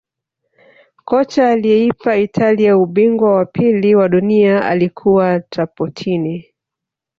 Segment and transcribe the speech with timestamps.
[1.05, 6.53] kocha aliyeipa italia ubingwa wa pili wa dunia alikuwa trapatoni